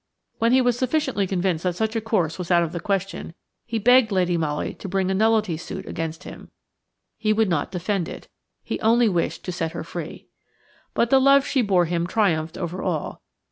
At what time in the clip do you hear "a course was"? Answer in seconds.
1.95-2.49